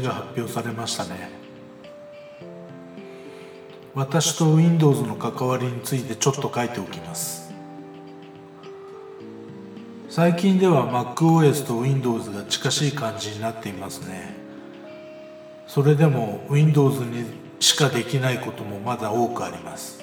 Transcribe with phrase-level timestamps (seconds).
[0.00, 1.30] が発表されましたね。
[3.94, 7.52] 私と Windows の関わりについてちょっと書いておきます。
[10.08, 14.34] 最近では MacOS と Windows が近しい感じになっていますね。
[15.66, 17.24] それでも Windows に
[17.60, 20.02] しかできないこともまだ多くあります。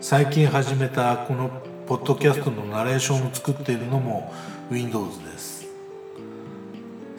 [0.00, 1.50] 最近始めたこの
[1.86, 4.32] ポッドキャストのナレーションを作っているのも
[4.70, 5.63] Windows です。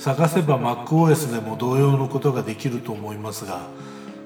[0.05, 3.61] 探せば MacOS でも同様のことができると思いますが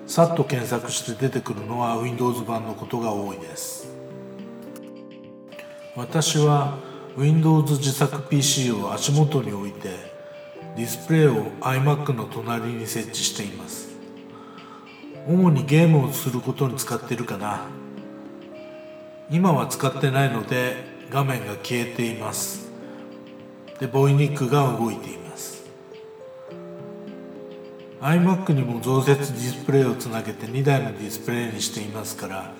[0.08, 3.88] さっと検索して出てくるのは Windows 版のことが多いです。
[5.96, 6.80] 私は
[7.16, 9.92] Windows 自作 PC を足元に置いて
[10.76, 13.88] ディスプレイを iMac の隣に設置しています。
[15.30, 17.62] 主にゲームをすることに使ってるかな。
[19.32, 20.76] 今は使ってないので
[21.10, 22.70] 画面が消えています。
[23.80, 25.29] でボイニックが動いています。
[28.02, 32.54] iMac にも増設ディスプレイをつなげて2台のディスプレイにしていますから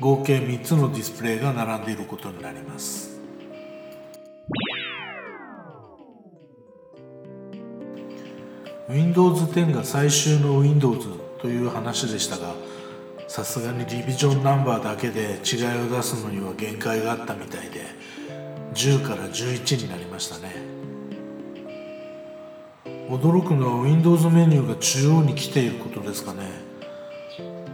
[0.00, 3.12] 合計3つのディスプレイが並んでいることになります。
[8.88, 11.08] Windows 10が最終の Windows
[11.40, 12.54] という話でしたが
[13.28, 17.86] さすがにリビジョンナンバーだけで違いを出すのには限界があったみたいで
[18.74, 20.71] 10から11になりましたね。
[23.12, 26.48] 驚くのは Windows メニューが中央に来ていることですかね。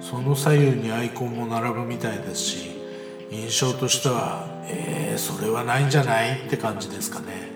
[0.00, 2.70] その左右にアイコンも並ぶみたいですし
[3.30, 7.50] 印象としてはえー、それはないんじゃないって感じですかね。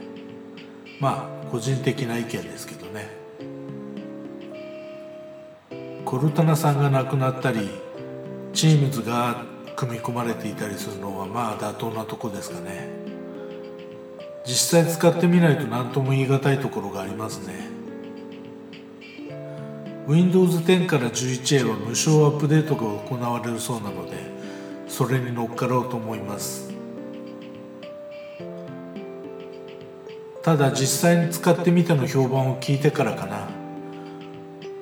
[0.98, 3.08] まあ個人的な意見ですけどね。
[6.04, 7.68] コルタナさんが亡くなったり
[8.52, 9.44] チームズが
[9.76, 13.11] 組み込まれていたりするのはまあ妥当なとこですかね。
[14.44, 17.70] 実際使ってみないと何とも言い難いところがありますね。
[20.08, 24.16] Windows 10から11へは無償アップデートが行われるそうなので
[24.88, 26.72] それに乗っかろうと思います。
[30.42, 33.48] ただ実際に使ってみての評判を聞いてからかな。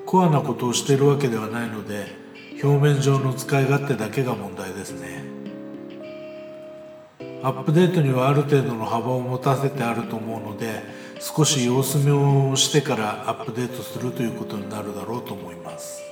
[0.07, 2.07] コアなことをしているわけではないので
[2.63, 5.40] 表面上の使い勝手だけが問題ですね。
[7.43, 10.83] アップデートにはある程度の幅を持たせてあると思うので
[11.21, 12.11] 少し様子見
[12.51, 16.03] をしてからアップデートするということになるだろうと思います。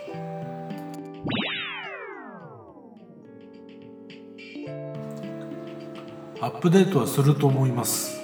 [6.41, 8.19] アップデートはすると思います。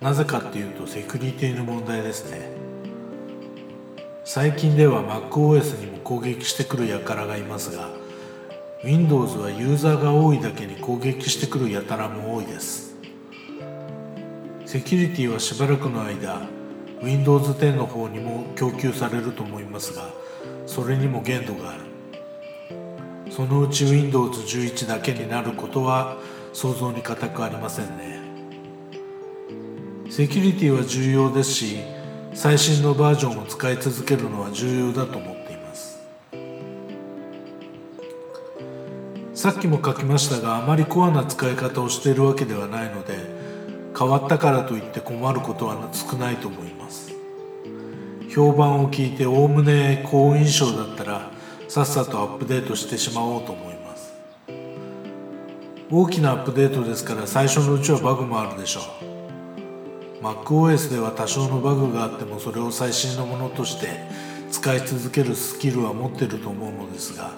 [0.00, 2.50] なぜかっていうとセキュリティの問題ですね。
[4.24, 8.05] 最近では MacOS にも攻撃してくる輩がいますが
[8.86, 12.94] Windows はユーザーが多いだけに攻撃してくるやたらも多いです。
[14.64, 16.42] セキュリティはしばらくの間
[17.02, 20.10] Windows 10の方にも供給されると思いますが
[20.66, 21.80] それにも限度がある。
[23.32, 26.16] そのうち Windows 11だけになることは
[26.52, 28.20] 想像に難くありませんね。
[30.10, 31.78] セキュリティは重要ですし
[32.34, 35.35] 最新のバージョンを使い続けるのは重要だと思
[39.46, 43.14] さっきも書きましたがあまりコアな使い方をしているわけではないので
[43.96, 47.12] 変わったからといって困ることは少ないと思います。
[48.28, 51.30] 評判を聞いておおむね好印象だったら
[51.68, 54.14] さっさとアップデートしてしまおうと思います。
[55.92, 60.24] 大きなアップデートですから最初のうちはバグもあるでしょう。
[60.24, 64.08] MacOS では多少のバグがあってもそれを最新のものとして
[64.50, 67.30] 使い続けるスキルは持ってると思うのですが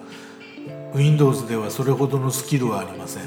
[0.95, 3.23] Windows ではそれほどのスキルはありません。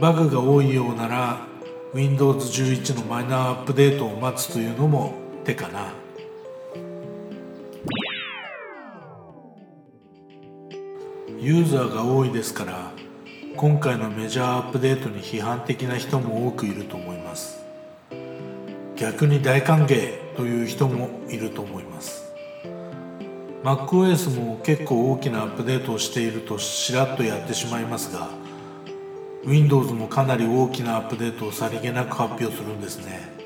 [0.00, 1.46] バグが多いようなら
[1.92, 5.14] Windows 11のマイナーアップデートを待つというのも
[5.44, 5.92] 手かな。
[11.40, 12.92] ユーザーが多いですから
[13.56, 17.58] 今回のメジャーアップデートに批判的な人も多くいると思います。
[18.96, 22.27] 逆に大歓迎という人もいると思います。
[23.64, 28.28] MacOS も結構大きなアップデートをしているとしらっとやってしまいますが
[29.44, 33.36] Windows もかなり大きなアップデートをさりげなく発表するんですね。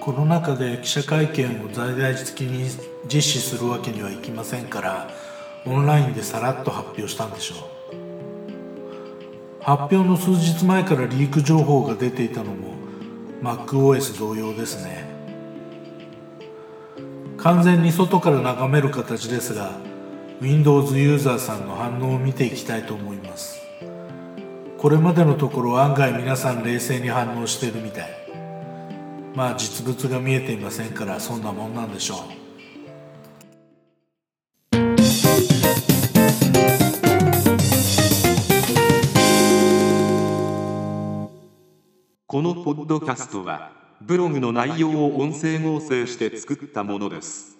[0.00, 2.68] コロナ禍で記者会見を大々的に
[3.06, 5.08] 実施するわけにはいきませんから
[5.64, 7.58] オンラインでさらっと発表したんでしょう。
[9.62, 12.74] 発表の数日前からリーク情報が出ていたのも
[13.42, 15.13] MacOS 同様ですね。
[17.44, 19.72] 完全に外から眺める形ですが
[20.40, 23.60] Windows ユーザーさんの反応を見ていきたいと思います。
[24.78, 28.08] これまでのところ案外皆さん冷静に反応してるみたい。
[29.34, 32.18] まあ実物が見えていませんからそんなもんなんでしょう。
[42.26, 47.56] このポッドキャストはブログの内容を音声合成して作ったものです。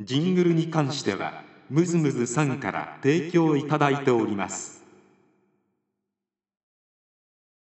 [0.00, 4.82] ジングルに関してはムズムズさんから提供いただいております。